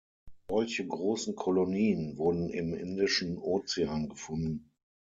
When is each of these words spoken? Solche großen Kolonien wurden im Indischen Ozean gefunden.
Solche 0.49 0.87
großen 0.87 1.35
Kolonien 1.35 2.17
wurden 2.17 2.49
im 2.49 2.73
Indischen 2.73 3.37
Ozean 3.37 4.09
gefunden. 4.09 4.71